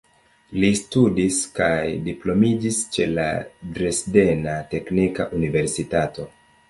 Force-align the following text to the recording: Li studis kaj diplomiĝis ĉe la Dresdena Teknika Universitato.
Li 0.61 0.69
studis 0.77 1.41
kaj 1.59 1.83
diplomiĝis 2.07 2.79
ĉe 2.95 3.07
la 3.17 3.27
Dresdena 3.77 4.57
Teknika 4.73 5.29
Universitato. 5.43 6.27